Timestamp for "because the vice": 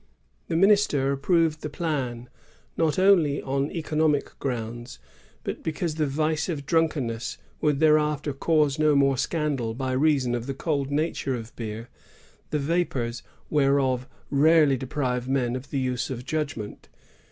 5.61-6.49